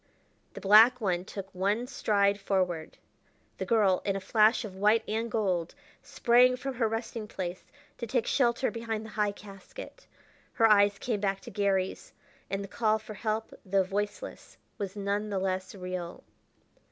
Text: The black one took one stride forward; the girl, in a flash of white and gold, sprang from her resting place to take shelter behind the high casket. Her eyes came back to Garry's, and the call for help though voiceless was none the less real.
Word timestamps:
The 0.55 0.61
black 0.61 0.99
one 0.99 1.25
took 1.25 1.53
one 1.53 1.85
stride 1.85 2.39
forward; 2.39 2.97
the 3.59 3.67
girl, 3.67 4.01
in 4.03 4.15
a 4.15 4.19
flash 4.19 4.65
of 4.65 4.75
white 4.75 5.03
and 5.07 5.29
gold, 5.29 5.75
sprang 6.01 6.57
from 6.57 6.73
her 6.73 6.87
resting 6.87 7.27
place 7.27 7.63
to 7.99 8.07
take 8.07 8.25
shelter 8.25 8.71
behind 8.71 9.05
the 9.05 9.11
high 9.11 9.31
casket. 9.31 10.07
Her 10.53 10.67
eyes 10.67 10.97
came 10.97 11.19
back 11.19 11.39
to 11.41 11.51
Garry's, 11.51 12.13
and 12.49 12.63
the 12.63 12.67
call 12.67 12.97
for 12.97 13.13
help 13.13 13.53
though 13.63 13.83
voiceless 13.83 14.57
was 14.79 14.95
none 14.95 15.29
the 15.29 15.37
less 15.37 15.75
real. 15.75 16.23